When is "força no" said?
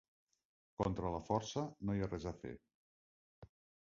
1.27-1.97